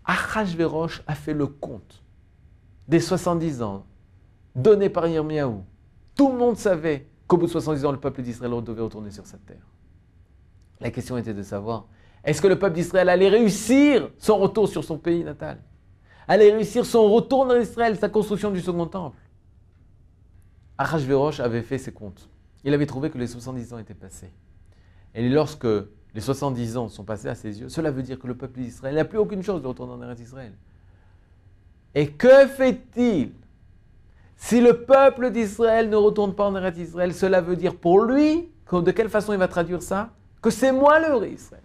Achashverosh 0.06 1.04
a 1.08 1.16
fait 1.16 1.34
le 1.34 1.48
compte 1.48 2.04
des 2.88 3.00
70 3.00 3.62
ans 3.62 3.86
donnés 4.56 4.90
par 4.90 5.08
Yirmiyahu. 5.08 5.60
Tout 6.16 6.32
le 6.32 6.38
monde 6.38 6.58
savait 6.58 7.08
qu'au 7.28 7.38
bout 7.38 7.46
de 7.46 7.52
70 7.52 7.86
ans, 7.86 7.92
le 7.92 8.00
peuple 8.00 8.24
d'Israël 8.24 8.62
devait 8.64 8.82
retourner 8.82 9.12
sur 9.12 9.26
sa 9.26 9.38
terre. 9.38 9.66
La 10.82 10.92
question 10.92 11.18
était 11.18 11.34
de 11.34 11.44
savoir, 11.44 11.88
est-ce 12.24 12.42
que 12.42 12.48
le 12.48 12.60
peuple 12.60 12.76
d'Israël 12.76 13.08
allait 13.08 13.30
réussir 13.30 14.10
son 14.18 14.38
retour 14.38 14.68
sur 14.68 14.84
son 14.84 14.98
pays 14.98 15.24
natal? 15.24 15.62
Allait 16.30 16.54
réussir 16.54 16.86
son 16.86 17.12
retour 17.12 17.48
dans 17.48 17.60
Israël, 17.60 17.98
sa 17.98 18.08
construction 18.08 18.52
du 18.52 18.62
second 18.62 18.86
temple 18.86 19.18
Achashverosh 20.78 21.40
avait 21.40 21.64
fait 21.64 21.80
ses 21.80 21.92
comptes. 21.92 22.30
Il 22.64 22.72
avait 22.72 22.86
trouvé 22.86 23.10
que 23.10 23.18
les 23.18 23.26
70 23.26 23.74
ans 23.74 23.80
étaient 23.80 23.96
passés. 23.96 24.32
Et 25.16 25.28
lorsque 25.28 25.66
les 26.14 26.22
70 26.22 26.78
ans 26.78 26.88
sont 26.88 27.04
passés 27.04 27.30
à 27.30 27.36
ses 27.36 27.60
yeux, 27.60 27.68
cela 27.68 27.90
veut 27.90 28.04
dire 28.04 28.20
que 28.20 28.28
le 28.28 28.38
peuple 28.38 28.60
d'Israël 28.60 28.94
n'a 28.94 29.06
plus 29.06 29.18
aucune 29.18 29.42
chose 29.42 29.64
de 29.64 29.68
retourner 29.68 29.94
en 29.94 30.04
Eretz 30.04 30.20
Israël. 30.22 30.54
Et 31.96 32.12
que 32.12 32.46
fait-il? 32.46 33.32
Si 34.38 34.62
le 34.62 34.86
peuple 34.86 35.32
d'Israël 35.32 35.90
ne 35.90 35.96
retourne 35.96 36.36
pas 36.36 36.46
en 36.46 36.56
Eretz 36.56 36.78
Israël 36.78 37.12
Cela 37.16 37.42
veut 37.42 37.56
dire 37.56 37.76
pour 37.76 38.04
lui, 38.04 38.52
de 38.72 38.92
quelle 38.92 39.10
façon 39.10 39.34
il 39.34 39.40
va 39.40 39.48
traduire 39.48 39.82
ça? 39.82 40.12
Que 40.44 40.52
c'est 40.52 40.72
moi 40.72 41.00
le 41.00 41.16
vrai 41.16 41.32
Israël. 41.32 41.64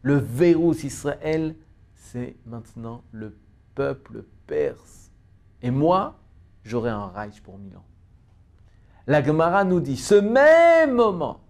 Le 0.00 0.16
verrou 0.16 0.72
Israël, 0.72 1.54
c'est 2.12 2.36
maintenant 2.46 3.02
le 3.12 3.36
peuple 3.74 4.24
perse. 4.46 5.10
Et 5.62 5.70
moi, 5.70 6.18
j'aurai 6.62 6.90
un 6.90 7.08
Reich 7.08 7.40
pour 7.42 7.58
mille 7.58 7.76
ans. 7.76 7.84
La 9.06 9.22
Gemara 9.22 9.64
nous 9.64 9.80
dit, 9.80 9.96
ce 9.96 10.14
même 10.14 10.92
moment 10.92 11.40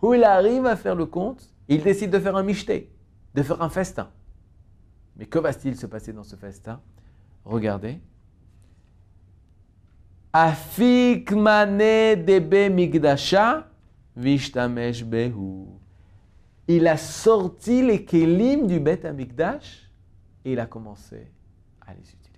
où 0.00 0.14
il 0.14 0.24
arrive 0.24 0.66
à 0.66 0.76
faire 0.76 0.94
le 0.94 1.06
compte, 1.06 1.48
il 1.68 1.82
décide 1.82 2.10
de 2.10 2.18
faire 2.18 2.36
un 2.36 2.42
michté, 2.42 2.92
de 3.34 3.42
faire 3.42 3.62
un 3.62 3.68
festin. 3.68 4.10
Mais 5.16 5.26
que 5.26 5.38
va-t-il 5.38 5.76
se 5.76 5.86
passer 5.86 6.12
dans 6.12 6.24
ce 6.24 6.36
festin? 6.36 6.80
Regardez. 7.44 8.00
Migdasha 12.70 13.68
vishtamesh 14.16 15.04
behu. 15.04 15.66
Il 16.68 16.86
a 16.86 16.96
sorti 16.96 17.82
les 17.82 18.04
kelim 18.04 18.66
du 18.66 18.80
Bet 18.80 19.04
Amikdash 19.04 19.91
et 20.44 20.52
il 20.52 20.60
a 20.60 20.66
commencé 20.66 21.30
à 21.86 21.94
les 21.94 22.00
utiliser. 22.00 22.32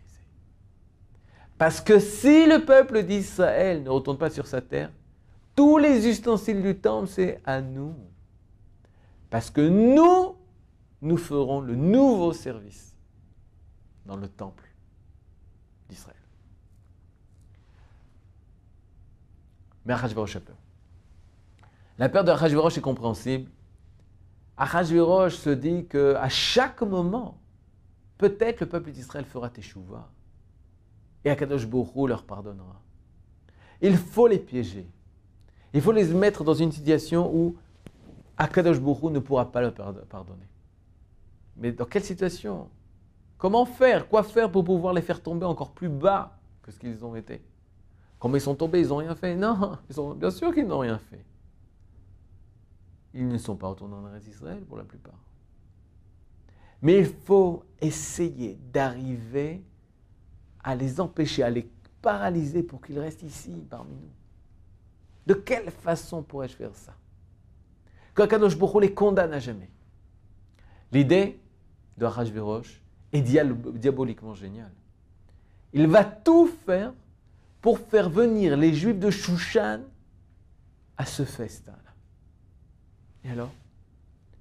Parce 1.58 1.80
que 1.80 1.98
si 1.98 2.46
le 2.46 2.64
peuple 2.64 3.04
d'Israël 3.04 3.82
ne 3.82 3.88
retourne 3.88 4.18
pas 4.18 4.30
sur 4.30 4.46
sa 4.46 4.60
terre, 4.60 4.90
tous 5.54 5.78
les 5.78 6.08
ustensiles 6.08 6.62
du 6.62 6.76
temple, 6.76 7.08
c'est 7.08 7.40
à 7.44 7.60
nous. 7.60 7.94
Parce 9.30 9.50
que 9.50 9.60
nous, 9.60 10.36
nous 11.00 11.16
ferons 11.16 11.60
le 11.60 11.76
nouveau 11.76 12.32
service 12.32 12.96
dans 14.04 14.16
le 14.16 14.28
temple 14.28 14.64
d'Israël. 15.88 16.16
Mais 19.84 19.92
Achashverosh 19.92 20.36
a 20.36 20.40
peur. 20.40 20.56
La 21.98 22.08
peur 22.08 22.24
de 22.24 22.30
Achashverosh 22.30 22.78
est 22.78 22.80
compréhensible. 22.80 23.50
Achashverosh 24.56 25.34
se 25.34 25.50
dit 25.50 25.86
qu'à 25.86 26.28
chaque 26.28 26.82
moment, 26.82 27.38
peut-être 28.28 28.60
le 28.60 28.68
peuple 28.68 28.90
d'Israël 28.90 29.24
fera 29.26 29.50
teshuva. 29.50 30.08
Et 31.24 31.30
Akadosh 31.30 31.66
Borou 31.66 32.06
leur 32.06 32.22
pardonnera. 32.24 32.80
Il 33.82 33.96
faut 33.96 34.26
les 34.26 34.38
piéger. 34.38 34.88
Il 35.74 35.82
faut 35.82 35.92
les 35.92 36.06
mettre 36.14 36.44
dans 36.44 36.54
une 36.54 36.72
situation 36.72 37.34
où 37.34 37.56
Akadosh 38.38 38.80
Bourou 38.80 39.10
ne 39.10 39.18
pourra 39.18 39.50
pas 39.50 39.60
leur 39.60 39.74
pardonner. 39.74 40.48
Mais 41.56 41.72
dans 41.72 41.84
quelle 41.84 42.04
situation? 42.04 42.68
Comment 43.36 43.66
faire? 43.66 44.08
Quoi 44.08 44.22
faire 44.22 44.50
pour 44.50 44.64
pouvoir 44.64 44.94
les 44.94 45.02
faire 45.02 45.22
tomber 45.22 45.44
encore 45.44 45.72
plus 45.72 45.88
bas 45.88 46.38
que 46.62 46.70
ce 46.72 46.78
qu'ils 46.78 47.04
ont 47.04 47.14
été? 47.14 47.44
Comment 48.18 48.36
ils 48.36 48.40
sont 48.40 48.54
tombés, 48.54 48.80
ils 48.80 48.88
n'ont 48.88 48.96
rien 48.96 49.14
fait? 49.14 49.36
Non, 49.36 49.76
bien 50.16 50.30
sûr 50.30 50.54
qu'ils 50.54 50.66
n'ont 50.66 50.78
rien 50.78 50.98
fait. 50.98 51.24
Ils 53.12 53.28
ne 53.28 53.38
sont 53.38 53.56
pas 53.56 53.68
retournés 53.68 53.94
en 53.94 54.16
Israël 54.16 54.64
pour 54.64 54.78
la 54.78 54.84
plupart. 54.84 55.18
Mais 56.84 56.98
il 56.98 57.06
faut 57.06 57.64
essayer 57.80 58.58
d'arriver 58.70 59.64
à 60.62 60.74
les 60.74 61.00
empêcher, 61.00 61.42
à 61.42 61.48
les 61.48 61.66
paralyser 62.02 62.62
pour 62.62 62.82
qu'ils 62.82 62.98
restent 62.98 63.22
ici 63.22 63.66
parmi 63.70 63.94
nous. 63.94 64.12
De 65.26 65.32
quelle 65.32 65.70
façon 65.70 66.22
pourrais-je 66.22 66.54
faire 66.54 66.74
ça? 66.74 66.94
Qu'Akadosh 68.14 68.58
Boko 68.58 68.80
les 68.80 68.92
condamne 68.92 69.32
à 69.32 69.38
jamais. 69.38 69.70
L'idée 70.92 71.40
de 71.96 72.04
Hachverosh 72.04 72.82
est 73.12 73.22
diaboliquement 73.22 74.34
géniale. 74.34 74.72
Il 75.72 75.86
va 75.86 76.04
tout 76.04 76.46
faire 76.66 76.92
pour 77.62 77.78
faire 77.78 78.10
venir 78.10 78.58
les 78.58 78.74
Juifs 78.74 78.98
de 78.98 79.10
Shushan 79.10 79.80
à 80.98 81.06
ce 81.06 81.24
festin-là. 81.24 81.94
Et 83.24 83.30
alors? 83.30 83.50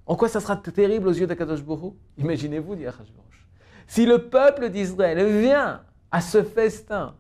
En 0.05 0.15
quoi 0.15 0.27
ça 0.27 0.39
sera 0.39 0.57
terrible 0.57 1.07
aux 1.07 1.13
yeux 1.13 1.27
d'Akadosh 1.27 1.63
Boko 1.63 1.95
Imaginez-vous, 2.17 2.75
dit 2.75 2.86
Hachverosh. 2.86 3.48
Si 3.88 4.05
le 4.05 4.29
peuple 4.29 4.69
d'Israël 4.69 5.25
vient 5.41 5.81
à 6.12 6.22
ce 6.22 6.43
festin 6.43 7.15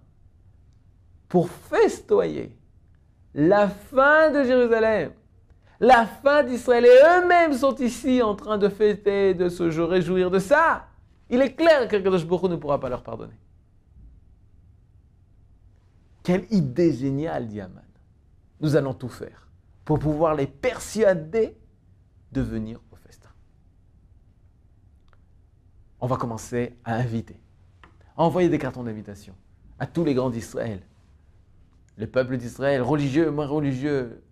pour 1.27 1.49
festoyer 1.49 2.55
la 3.33 3.67
fin 3.67 4.31
de 4.31 4.43
Jérusalem, 4.43 5.11
la 5.79 6.05
fin 6.05 6.43
d'Israël, 6.43 6.85
et 6.85 6.89
eux-mêmes 6.89 7.53
sont 7.53 7.75
ici 7.75 8.21
en 8.21 8.35
train 8.35 8.57
de 8.57 8.69
fêter, 8.69 9.33
de 9.33 9.49
se 9.49 9.63
réjouir 9.63 10.29
de 10.29 10.39
ça, 10.39 10.87
il 11.29 11.41
est 11.41 11.53
clair 11.53 11.87
que 11.87 11.97
Kadosh 11.97 12.25
ne 12.25 12.55
pourra 12.55 12.79
pas 12.79 12.89
leur 12.89 13.03
pardonner. 13.03 13.39
Quelle 16.21 16.45
idée 16.51 16.93
géniale, 16.93 17.47
dit 17.47 17.59
Aman. 17.59 17.81
Nous 18.61 18.75
allons 18.75 18.93
tout 18.93 19.09
faire 19.09 19.49
pour 19.83 19.99
pouvoir 19.99 20.35
les 20.35 20.47
persuader 20.47 21.57
de 22.33 22.41
venir 22.41 22.81
au 22.91 22.95
festin. 22.95 23.29
On 26.01 26.07
va 26.07 26.17
commencer 26.17 26.75
à 26.83 26.95
inviter, 26.95 27.39
à 28.17 28.23
envoyer 28.23 28.49
des 28.49 28.57
cartons 28.57 28.83
d'invitation 28.83 29.35
à 29.79 29.87
tous 29.87 30.03
les 30.03 30.13
grands 30.13 30.29
d'Israël, 30.29 30.81
le 31.97 32.07
peuple 32.07 32.37
d'Israël, 32.37 32.81
religieux, 32.81 33.31
moins 33.31 33.45
religieux, 33.45 34.23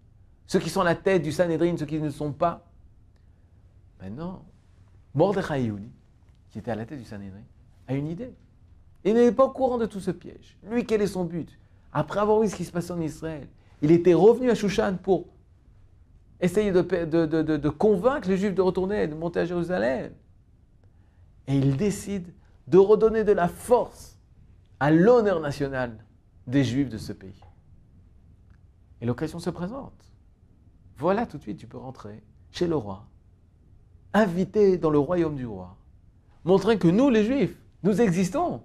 ceux 0.47 0.59
qui 0.59 0.69
sont 0.69 0.81
à 0.81 0.85
la 0.85 0.95
tête 0.95 1.21
du 1.21 1.31
Sanhedrin, 1.31 1.77
ceux 1.77 1.85
qui 1.85 1.99
ne 1.99 2.09
sont 2.09 2.33
pas. 2.33 2.65
Mais 4.01 4.09
non, 4.09 4.41
Mordechai 5.13 5.71
qui 6.49 6.59
était 6.59 6.71
à 6.71 6.75
la 6.75 6.85
tête 6.85 6.99
du 6.99 7.05
Sanhedrin, 7.05 7.43
a 7.87 7.93
une 7.93 8.07
idée. 8.07 8.33
Il 9.03 9.13
n'est 9.13 9.31
pas 9.31 9.45
au 9.45 9.51
courant 9.51 9.77
de 9.77 9.85
tout 9.85 9.99
ce 9.99 10.11
piège. 10.11 10.57
Lui, 10.63 10.85
quel 10.85 11.01
est 11.01 11.07
son 11.07 11.23
but? 11.23 11.57
Après 11.93 12.19
avoir 12.19 12.39
vu 12.39 12.49
ce 12.49 12.55
qui 12.55 12.65
se 12.65 12.71
passait 12.71 12.91
en 12.91 13.01
Israël, 13.01 13.47
il 13.81 13.91
était 13.91 14.13
revenu 14.13 14.49
à 14.49 14.55
Shushan 14.55 14.97
pour 15.01 15.27
essayer 16.41 16.71
de, 16.71 17.69
convaincre 17.69 18.27
les 18.27 18.37
Juifs 18.37 18.55
de 18.55 18.61
retourner, 18.61 19.07
de 19.07 19.15
monter 19.15 19.41
à 19.41 19.45
Jérusalem. 19.45 20.11
Et 21.47 21.55
il 21.55 21.77
décide 21.77 22.33
de 22.67 22.77
redonner 22.77 23.23
de 23.23 23.31
la 23.31 23.47
force 23.47 24.17
à 24.79 24.91
l'honneur 24.91 25.39
national 25.39 25.97
des 26.47 26.63
Juifs 26.63 26.89
de 26.89 26.97
ce 26.97 27.13
pays. 27.13 27.39
Et 28.99 29.05
l'occasion 29.05 29.39
se 29.39 29.49
présente. 29.49 30.11
Voilà, 30.97 31.25
tout 31.25 31.37
de 31.37 31.41
suite, 31.41 31.57
tu 31.57 31.67
peux 31.67 31.77
rentrer 31.77 32.23
chez 32.51 32.67
le 32.67 32.75
roi 32.75 33.05
invités 34.13 34.77
dans 34.77 34.89
le 34.89 34.99
royaume 34.99 35.35
du 35.35 35.45
roi, 35.45 35.77
montrant 36.43 36.77
que 36.77 36.87
nous, 36.87 37.09
les 37.09 37.23
Juifs, 37.23 37.57
nous 37.83 38.01
existons. 38.01 38.61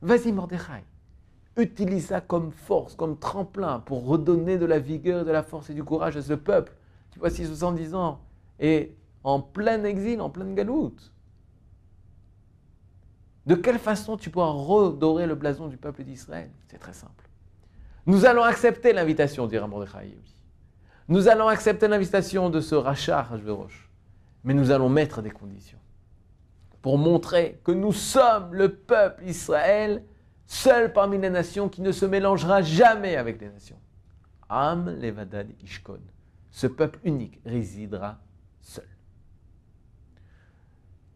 Vas-y, 0.00 0.32
Mordechai, 0.32 0.84
utilise 1.56 2.06
ça 2.06 2.20
comme 2.20 2.50
force, 2.50 2.94
comme 2.94 3.18
tremplin 3.18 3.80
pour 3.80 4.06
redonner 4.06 4.58
de 4.58 4.66
la 4.66 4.78
vigueur, 4.78 5.24
de 5.24 5.30
la 5.30 5.42
force 5.42 5.70
et 5.70 5.74
du 5.74 5.84
courage 5.84 6.16
à 6.16 6.22
ce 6.22 6.32
peuple 6.32 6.72
qui, 7.10 7.18
voici 7.18 7.46
70 7.46 7.94
ans, 7.94 8.20
est 8.58 8.94
en 9.22 9.40
plein 9.40 9.84
exil, 9.84 10.20
en 10.20 10.30
pleine 10.30 10.54
galoute. 10.54 11.12
De 13.46 13.54
quelle 13.54 13.78
façon 13.78 14.16
tu 14.16 14.30
pourras 14.30 14.50
redorer 14.50 15.26
le 15.26 15.34
blason 15.34 15.68
du 15.68 15.76
peuple 15.76 16.02
d'Israël? 16.02 16.50
C'est 16.66 16.78
très 16.78 16.94
simple. 16.94 17.28
Nous 18.06 18.26
allons 18.26 18.42
accepter 18.42 18.92
l'invitation, 18.92 19.46
dira 19.46 19.66
Mordechai. 19.66 20.18
Nous 21.08 21.28
allons 21.28 21.48
accepter 21.48 21.88
l'invitation 21.88 22.48
de 22.50 22.60
ce 22.60 22.74
rachat 22.74 23.20
Hachverosh. 23.30 23.90
Mais 24.44 24.54
nous 24.54 24.70
allons 24.70 24.88
mettre 24.88 25.22
des 25.22 25.30
conditions 25.30 25.78
pour 26.82 26.98
montrer 26.98 27.60
que 27.64 27.72
nous 27.72 27.92
sommes 27.92 28.54
le 28.54 28.74
peuple 28.74 29.24
Israël, 29.24 30.04
seul 30.46 30.92
parmi 30.92 31.18
les 31.18 31.30
nations 31.30 31.68
qui 31.68 31.80
ne 31.80 31.92
se 31.92 32.06
mélangera 32.06 32.62
jamais 32.62 33.16
avec 33.16 33.40
les 33.40 33.48
nations. 33.48 33.78
Am 34.48 34.88
levadad 35.00 35.48
ishkon. 35.62 36.00
Ce 36.50 36.66
peuple 36.66 37.00
unique 37.04 37.40
résidera 37.44 38.18
seul. 38.60 38.88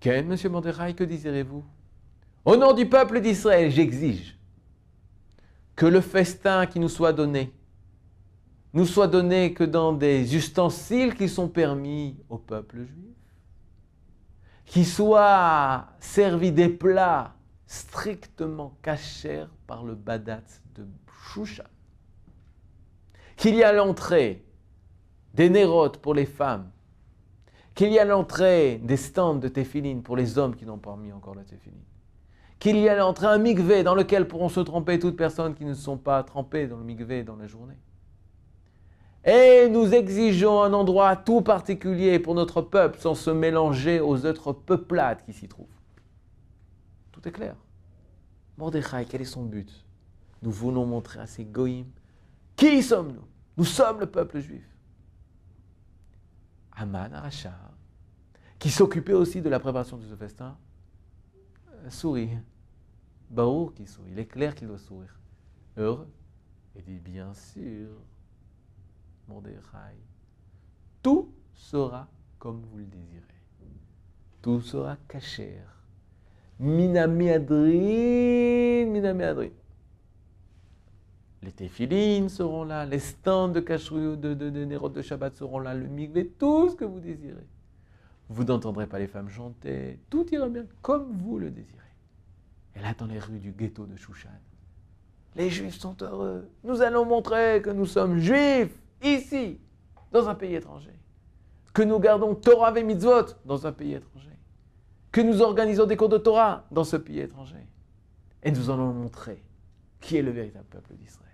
Ken, 0.00 0.26
monsieur 0.26 0.48
Mordechai, 0.48 0.94
que 0.94 1.04
désirez-vous? 1.04 1.64
Au 2.44 2.56
nom 2.56 2.72
du 2.72 2.88
peuple 2.88 3.20
d'Israël, 3.20 3.70
j'exige 3.70 4.38
que 5.76 5.86
le 5.86 6.00
festin 6.00 6.66
qui 6.66 6.80
nous 6.80 6.88
soit 6.88 7.12
donné 7.12 7.52
nous 8.72 8.86
soit 8.86 9.06
donné 9.08 9.54
que 9.54 9.64
dans 9.64 9.92
des 9.92 10.36
ustensiles 10.36 11.14
qui 11.14 11.28
sont 11.28 11.48
permis 11.48 12.16
au 12.28 12.38
peuple 12.38 12.78
juif, 12.78 13.16
qui 14.66 14.84
soient 14.84 15.86
servis 16.00 16.52
des 16.52 16.68
plats 16.68 17.34
strictement 17.68 18.76
cachés 18.82 19.44
par 19.66 19.84
le 19.84 19.94
badat 19.94 20.42
de 20.74 20.86
Shushan, 21.30 21.64
qu'il 23.36 23.54
y 23.54 23.62
a 23.62 23.72
l'entrée 23.72 24.42
des 25.34 25.50
nérotes 25.50 25.98
pour 25.98 26.14
les 26.14 26.24
femmes, 26.24 26.70
qu'il 27.74 27.92
y 27.92 27.98
a 27.98 28.06
l'entrée 28.06 28.80
des 28.82 28.96
stands 28.96 29.36
de 29.36 29.48
téphiline 29.48 30.02
pour 30.02 30.16
les 30.16 30.38
hommes 30.38 30.56
qui 30.56 30.64
n'ont 30.64 30.78
pas 30.78 30.96
mis 30.96 31.12
encore 31.12 31.34
la 31.34 31.44
téphiline, 31.44 31.84
qu'il 32.58 32.78
y 32.78 32.88
a 32.88 32.96
l'entrée 32.96 33.26
un 33.26 33.38
mikvé 33.38 33.82
dans 33.82 33.94
lequel 33.94 34.26
pourront 34.26 34.48
se 34.48 34.60
tromper 34.60 34.98
toutes 34.98 35.16
personnes 35.16 35.54
qui 35.54 35.66
ne 35.66 35.74
sont 35.74 35.98
pas 35.98 36.22
trempées 36.22 36.66
dans 36.66 36.78
le 36.78 36.84
mikvé 36.84 37.22
dans 37.22 37.36
la 37.36 37.46
journée. 37.46 37.78
Et 39.24 39.68
nous 39.68 39.92
exigeons 39.92 40.62
un 40.62 40.72
endroit 40.72 41.14
tout 41.16 41.42
particulier 41.42 42.18
pour 42.18 42.34
notre 42.34 42.62
peuple 42.62 42.98
sans 42.98 43.14
se 43.14 43.30
mélanger 43.30 44.00
aux 44.00 44.24
autres 44.24 44.52
peuplades 44.52 45.22
qui 45.26 45.34
s'y 45.34 45.48
trouvent. 45.48 45.77
Tout 47.18 47.28
est 47.28 47.32
clair. 47.32 47.56
Mordechai, 48.56 49.04
quel 49.04 49.22
est 49.22 49.24
son 49.24 49.44
but? 49.44 49.84
Nous 50.40 50.52
voulons 50.52 50.86
montrer 50.86 51.18
à 51.18 51.26
ces 51.26 51.44
goïms 51.44 51.90
qui 52.54 52.80
sommes-nous? 52.80 53.26
Nous 53.56 53.64
sommes 53.64 53.98
le 53.98 54.06
peuple 54.06 54.38
juif. 54.38 54.64
Aman 56.72 57.12
Aracha, 57.12 57.58
qui 58.56 58.70
s'occupait 58.70 59.14
aussi 59.14 59.42
de 59.42 59.48
la 59.48 59.58
préparation 59.58 59.96
de 59.96 60.06
ce 60.06 60.14
festin, 60.14 60.56
euh, 61.72 61.90
sourit. 61.90 62.30
Baour 63.28 63.74
qui 63.74 63.84
sourit. 63.84 64.12
Il 64.12 64.18
est 64.20 64.26
clair 64.26 64.54
qu'il 64.54 64.68
doit 64.68 64.78
sourire. 64.78 65.18
Heureux. 65.76 66.08
Il 66.76 66.84
dit 66.84 67.00
bien 67.00 67.34
sûr. 67.34 67.90
Mordechai. 69.26 69.96
Tout 71.02 71.34
sera 71.52 72.08
comme 72.38 72.62
vous 72.62 72.78
le 72.78 72.86
désirez. 72.86 73.24
Tout 74.40 74.60
sera 74.60 74.96
caché. 75.08 75.58
Minami 76.58 77.30
adrin, 77.30 78.86
minami 78.90 79.22
adrin. 79.24 79.50
Les 81.42 81.52
téphilines 81.52 82.28
seront 82.28 82.64
là, 82.64 82.84
les 82.84 82.98
stands 82.98 83.48
de 83.48 83.60
de, 83.60 84.34
de, 84.34 84.50
de, 84.50 84.88
de 84.88 85.02
Shabbat 85.02 85.36
seront 85.36 85.60
là, 85.60 85.74
le 85.74 85.86
migvé, 85.86 86.26
tout 86.26 86.70
ce 86.70 86.74
que 86.74 86.84
vous 86.84 86.98
désirez. 86.98 87.46
Vous 88.28 88.44
n'entendrez 88.44 88.86
pas 88.86 88.98
les 88.98 89.06
femmes 89.06 89.30
chanter, 89.30 90.00
tout 90.10 90.26
ira 90.34 90.48
bien 90.48 90.66
comme 90.82 91.12
vous 91.12 91.38
le 91.38 91.50
désirez. 91.50 91.78
Et 92.76 92.80
là, 92.80 92.92
dans 92.98 93.06
les 93.06 93.18
rues 93.18 93.38
du 93.38 93.52
ghetto 93.52 93.86
de 93.86 93.96
Shushan, 93.96 94.28
les 95.36 95.50
juifs 95.50 95.78
sont 95.78 95.96
heureux. 96.02 96.48
Nous 96.64 96.82
allons 96.82 97.04
montrer 97.04 97.62
que 97.62 97.70
nous 97.70 97.86
sommes 97.86 98.18
juifs 98.18 98.76
ici, 99.02 99.60
dans 100.10 100.28
un 100.28 100.34
pays 100.34 100.56
étranger. 100.56 100.92
Que 101.72 101.82
nous 101.82 101.98
gardons 102.00 102.34
Torah 102.34 102.76
et 102.76 102.82
mitzvot 102.82 103.36
dans 103.44 103.66
un 103.66 103.72
pays 103.72 103.94
étranger. 103.94 104.28
Que 105.10 105.20
nous 105.20 105.40
organisons 105.40 105.86
des 105.86 105.96
cours 105.96 106.08
de 106.08 106.18
Torah 106.18 106.66
dans 106.70 106.84
ce 106.84 106.96
pays 106.96 107.20
étranger. 107.20 107.66
Et 108.42 108.50
nous 108.50 108.70
allons 108.70 108.92
montrer 108.92 109.42
qui 110.00 110.16
est 110.16 110.22
le 110.22 110.30
véritable 110.30 110.66
peuple 110.66 110.94
d'Israël. 110.94 111.28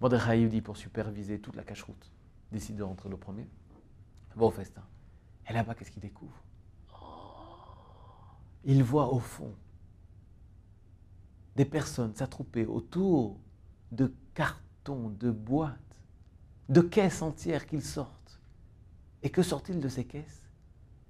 Mordechai 0.00 0.60
pour 0.60 0.76
superviser 0.76 1.38
toute 1.38 1.54
la 1.54 1.62
cache-route, 1.62 2.10
décide 2.50 2.76
de 2.76 2.82
rentrer 2.82 3.08
le 3.08 3.16
premier, 3.16 3.48
va 4.34 4.46
au 4.46 4.50
festin. 4.50 4.82
Et 5.48 5.52
là-bas, 5.52 5.74
qu'est-ce 5.74 5.90
qu'il 5.90 6.02
découvre? 6.02 6.42
Il 8.64 8.82
voit 8.82 9.12
au 9.12 9.18
fond 9.18 9.54
des 11.54 11.64
personnes 11.64 12.14
s'attrouper 12.14 12.64
autour 12.66 13.38
de 13.90 14.12
cartons, 14.34 15.10
de 15.10 15.30
boîtes, 15.30 15.78
de 16.68 16.80
caisses 16.80 17.22
entières 17.22 17.66
qu'ils 17.66 17.84
sortent. 17.84 18.40
Et 19.22 19.30
que 19.30 19.42
sortent-ils 19.42 19.78
de 19.78 19.88
ces 19.88 20.04
caisses? 20.04 20.41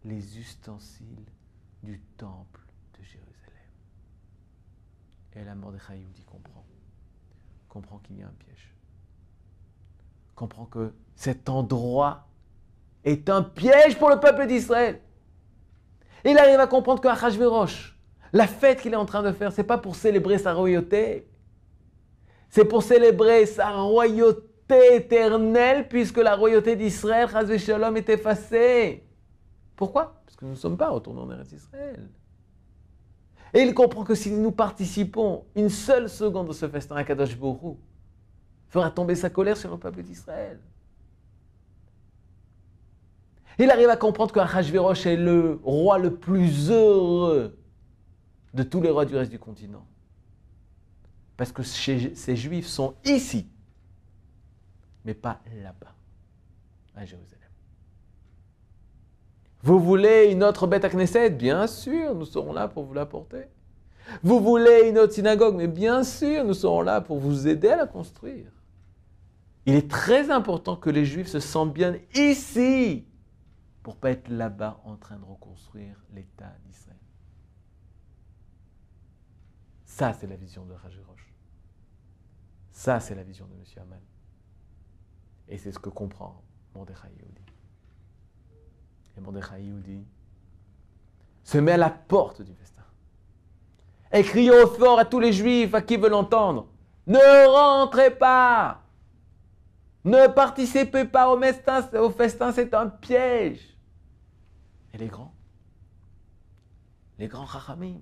Les 0.05 0.39
ustensiles 0.39 1.31
du 1.83 2.01
temple 2.17 2.61
de 2.99 3.05
Jérusalem. 3.05 3.33
Et 5.37 5.45
la 5.45 5.55
mort 5.55 5.73
de 5.73 5.79
dit 6.15 6.25
comprend. 6.25 6.65
Comprend 7.69 7.99
qu'il 7.99 8.19
y 8.19 8.23
a 8.23 8.27
un 8.27 8.35
piège. 8.45 8.75
Comprend 10.35 10.67
que 10.67 10.93
cet 11.15 11.49
endroit 11.49 12.27
est 13.05 13.29
un 13.31 13.43
piège 13.43 13.99
pour 13.99 14.11
le 14.11 14.19
peuple 14.19 14.47
d'Israël. 14.47 15.01
Il 16.25 16.39
arrive 16.39 16.61
à 16.61 16.67
comprendre 16.67 17.01
que 17.01 17.09
Achashverosh, 17.09 17.97
la 18.33 18.47
fête 18.47 18.81
qu'il 18.81 18.93
est 18.93 18.97
en 18.97 19.07
train 19.07 19.23
de 19.23 19.33
faire, 19.33 19.53
c'est 19.53 19.65
pas 19.65 19.79
pour 19.79 19.97
célébrer 19.97 20.39
sa 20.39 20.55
royauté. 20.55 21.29
C'est 22.49 22.65
pour 22.65 22.83
célébrer 22.83 23.47
sa 23.47 23.71
royauté 23.71 24.95
éternel 24.95 25.89
puisque 25.89 26.19
la 26.19 26.37
royauté 26.37 26.77
d'Israël, 26.77 27.29
Shalom, 27.59 27.97
est 27.97 28.09
effacée. 28.09 29.05
Pourquoi? 29.83 30.23
Parce 30.25 30.37
que 30.37 30.45
nous 30.45 30.53
ne 30.53 30.57
sommes 30.57 30.77
pas 30.77 30.91
retournés 30.91 31.23
en 31.23 31.31
Eretz 31.33 31.51
Israël. 31.51 32.09
Et 33.53 33.63
il 33.63 33.75
comprend 33.75 34.05
que 34.05 34.15
si 34.15 34.31
nous 34.31 34.53
participons 34.53 35.45
une 35.57 35.71
seule 35.71 36.09
seconde 36.09 36.47
de 36.47 36.53
ce 36.53 36.69
festin 36.69 36.95
à 36.95 37.03
Kadosh 37.03 37.37
Borou, 37.37 37.81
fera 38.69 38.93
tomber 38.93 39.17
sa 39.17 39.29
colère 39.29 39.57
sur 39.57 39.73
le 39.73 39.79
peuple 39.79 40.05
d'Israël. 40.05 40.61
Il 43.59 43.69
arrive 43.73 43.89
à 43.89 43.97
comprendre 43.97 44.31
que 44.31 44.39
Achashverosh 44.39 45.05
est 45.07 45.17
le 45.17 45.59
roi 45.65 45.99
le 45.99 46.15
plus 46.15 46.71
heureux 46.71 47.59
de 48.55 48.63
tous 48.63 48.81
les 48.81 48.91
rois 48.91 49.05
du 49.05 49.17
reste 49.17 49.33
du 49.33 49.41
continent. 49.41 49.85
Parce 51.37 51.51
que 51.51 51.65
ces 51.65 52.37
juifs 52.37 52.69
sont 52.69 52.95
ici 53.05 53.49
mais 55.05 55.15
pas 55.15 55.41
là-bas, 55.61 55.93
à 56.95 57.05
Jérusalem. 57.05 57.41
Vous 59.63 59.79
voulez 59.79 60.33
une 60.33 60.43
autre 60.43 60.67
bête 60.67 60.85
à 60.85 60.91
Knesset 60.91 61.31
Bien 61.31 61.67
sûr, 61.67 62.15
nous 62.15 62.25
serons 62.25 62.53
là 62.53 62.69
pour 62.69 62.85
vous 62.85 62.95
l'apporter. 62.95 63.45
Vous 64.23 64.41
voulez 64.41 64.89
une 64.89 64.99
autre 64.99 65.13
synagogue? 65.13 65.55
Mais 65.57 65.69
bien 65.69 66.03
sûr, 66.03 66.45
nous 66.45 66.55
serons 66.55 66.83
là 66.83 67.01
pour 67.01 67.19
vous 67.19 67.47
aider 67.47 67.69
à 67.69 67.77
la 67.77 67.87
construire. 67.87 68.51
Il 69.65 69.75
est 69.75 69.89
très 69.89 70.31
important 70.31 70.77
que 70.77 70.91
les 70.91 71.05
Juifs 71.05 71.29
se 71.29 71.39
sentent 71.39 71.73
bien 71.73 71.97
ici 72.15 73.07
pour 73.83 73.97
pas 73.97 74.11
être 74.11 74.29
là-bas 74.29 74.81
en 74.85 74.97
train 74.97 75.17
de 75.17 75.25
reconstruire 75.25 75.97
l'État 76.13 76.53
d'Israël. 76.65 76.99
Ça, 79.85 80.13
c'est 80.15 80.27
la 80.27 80.37
vision 80.37 80.65
de 80.65 80.73
Roche. 80.73 81.33
Ça, 82.73 82.99
c'est 82.99 83.15
la 83.15 83.23
vision 83.23 83.47
de 83.47 83.53
M. 83.53 83.63
Aman. 83.77 84.01
Et 85.49 85.59
c'est 85.59 85.71
ce 85.71 85.79
que 85.79 85.91
comprend 85.91 86.43
Mordechai 86.75 87.09
Yehudi. 87.17 87.52
Et 89.17 89.21
Mordechai 89.21 89.63
Yehudi 89.63 90.05
se 91.45 91.59
met 91.59 91.73
à 91.73 91.77
la 91.77 91.91
porte 91.91 92.43
du 92.43 92.53
festin. 92.55 92.83
Et 94.13 94.23
crie 94.23 94.51
au 94.51 94.67
fort 94.69 94.99
à 94.99 95.05
tous 95.05 95.21
les 95.21 95.33
juifs 95.33 95.75
à 95.75 95.83
qui 95.83 95.97
veulent 95.97 96.13
l'entendre. 96.13 96.69
Ne 97.07 97.47
rentrez 97.49 98.11
pas 98.11 98.83
Ne 100.05 100.29
participez 100.29 101.05
pas 101.05 101.31
au 101.31 101.39
festin, 101.39 101.89
au 102.01 102.11
festin 102.11 102.53
c'est 102.53 102.75
un 102.75 102.89
piège. 102.89 103.77
Et 104.95 104.99
les 104.99 105.09
grands 105.09 105.35
Les 107.19 107.29
grands 107.29 107.45
rachamim 107.45 108.01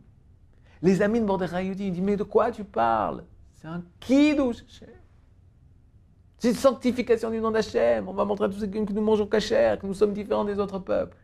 les 0.83 1.03
amis 1.03 1.21
de 1.21 1.25
Mordechai 1.25 1.65
Yehudi, 1.65 1.87
ils 1.89 1.93
disent 1.93 2.03
Mais 2.03 2.17
de 2.17 2.23
quoi 2.23 2.51
tu 2.51 2.65
parles? 2.65 3.25
C'est 3.53 3.69
un 3.69 3.83
kidouche, 4.01 4.65
C'est 6.41 6.49
une 6.49 6.55
sanctification 6.55 7.31
du 7.31 7.39
nom 7.39 7.51
d'Hachem. 7.51 8.09
On 8.09 8.15
va 8.15 8.25
montrer 8.25 8.47
à 8.47 8.49
tous 8.49 8.67
que 8.67 8.93
nous 8.95 9.03
mangeons 9.03 9.27
cachère, 9.27 9.79
que 9.79 9.87
nous 9.87 9.93
sommes 9.93 10.15
différents 10.15 10.47
des 10.47 10.59
autres 10.59 10.79
peuples. 10.79 11.19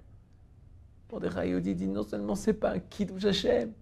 Mordechai 1.10 1.58
dit 1.62 1.86
non 1.86 2.02
seulement 2.02 2.34
c'est 2.34 2.52
pas 2.52 2.72
un 2.72 2.80
kiddush 2.80 3.24
Hachem, 3.24 3.72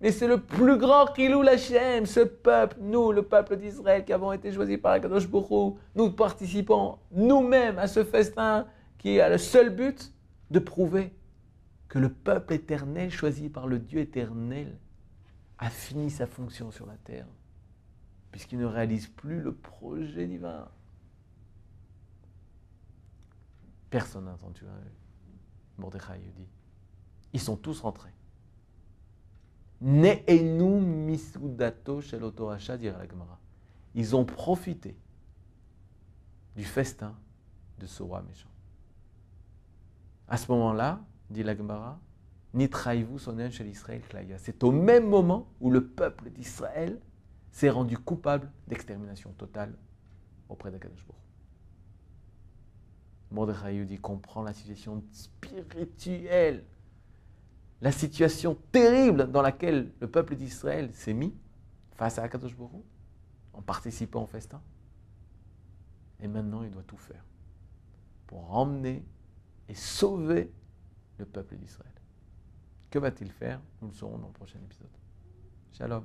mais 0.00 0.10
c'est 0.10 0.26
le 0.26 0.40
plus 0.40 0.76
grand 0.76 1.06
Khilou 1.06 1.42
Hachem, 1.42 2.04
ce 2.04 2.18
peuple, 2.18 2.78
nous, 2.80 3.12
le 3.12 3.22
peuple 3.22 3.56
d'Israël 3.56 4.04
qui 4.04 4.12
avons 4.12 4.32
été 4.32 4.50
choisis 4.50 4.76
par 4.76 4.92
Akadosh 4.92 5.28
Baruch 5.28 5.76
nous 5.94 6.10
participons 6.10 6.98
nous-mêmes 7.12 7.78
à 7.78 7.86
ce 7.86 8.02
festin 8.02 8.66
qui 8.98 9.20
a 9.20 9.28
le 9.28 9.38
seul 9.38 9.70
but 9.70 10.12
de 10.50 10.58
prouver 10.58 11.14
que 11.88 12.00
le 12.00 12.08
peuple 12.08 12.54
éternel 12.54 13.12
choisi 13.12 13.48
par 13.48 13.68
le 13.68 13.78
Dieu 13.78 14.00
éternel 14.00 14.76
a 15.58 15.70
fini 15.70 16.10
sa 16.10 16.26
fonction 16.26 16.72
sur 16.72 16.86
la 16.86 16.96
terre, 17.04 17.26
puisqu'il 18.36 18.58
ne 18.58 18.66
réalise 18.66 19.06
plus 19.06 19.40
le 19.40 19.54
projet 19.54 20.26
divin. 20.26 20.68
Personne 23.88 24.26
n'a 24.26 24.34
entendu 24.34 24.62
Mordechai 25.78 26.18
dit. 26.36 26.46
Ils 27.32 27.40
sont 27.40 27.56
tous 27.56 27.80
rentrés. 27.80 28.12
Ne'enu 29.80 30.82
misudato 30.82 32.02
shel 32.02 32.30
dira 32.78 32.98
la 32.98 33.08
Gemara. 33.08 33.40
Ils 33.94 34.14
ont 34.14 34.26
profité 34.26 34.94
du 36.56 36.64
festin 36.64 37.16
de 37.78 37.86
ce 37.86 38.02
roi 38.02 38.20
méchant. 38.20 38.50
À 40.28 40.36
ce 40.36 40.52
moment-là, 40.52 41.00
dit 41.30 41.42
la 41.42 41.56
Gemara, 41.56 41.98
Nitraïvu 42.52 43.18
sonen 43.18 43.50
shel 43.50 43.68
Israël 43.68 44.02
klaya. 44.02 44.36
C'est 44.36 44.62
au 44.62 44.72
même 44.72 45.08
moment 45.08 45.48
où 45.58 45.70
le 45.70 45.86
peuple 45.86 46.28
d'Israël 46.28 47.00
s'est 47.56 47.70
rendu 47.70 47.96
coupable 47.96 48.52
d'extermination 48.68 49.32
totale 49.32 49.74
auprès 50.50 50.70
d'Akadosh 50.70 51.06
Mordechai 53.30 53.82
dit 53.86 53.96
comprend 53.96 54.42
la 54.42 54.52
situation 54.52 55.02
spirituelle 55.10 56.66
la 57.80 57.92
situation 57.92 58.58
terrible 58.72 59.30
dans 59.30 59.40
laquelle 59.40 59.90
le 60.00 60.06
peuple 60.06 60.36
d'Israël 60.36 60.92
s'est 60.92 61.14
mis 61.14 61.34
face 61.94 62.18
à 62.18 62.24
Akadosh 62.24 62.54
en 63.54 63.62
participant 63.62 64.24
au 64.24 64.26
festin. 64.26 64.60
Et 66.20 66.28
maintenant, 66.28 66.62
il 66.62 66.70
doit 66.70 66.82
tout 66.82 66.98
faire 66.98 67.24
pour 68.26 68.54
emmener 68.54 69.02
et 69.68 69.74
sauver 69.74 70.52
le 71.16 71.24
peuple 71.24 71.56
d'Israël. 71.56 71.92
Que 72.90 72.98
va-t-il 72.98 73.30
faire? 73.30 73.62
Nous 73.80 73.88
le 73.88 73.94
saurons 73.94 74.18
dans 74.18 74.28
le 74.28 74.32
prochain 74.34 74.58
épisode. 74.62 74.90
Shalom. 75.72 76.04